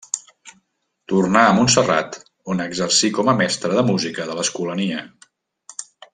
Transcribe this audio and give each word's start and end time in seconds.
Tornà 1.11 1.43
a 1.49 1.51
Montserrat, 1.57 2.17
on 2.55 2.65
exercí 2.65 3.11
com 3.19 3.29
a 3.35 3.37
mestre 3.43 3.77
de 3.81 3.85
música 3.91 4.27
de 4.31 4.39
l'Escolania. 4.41 5.05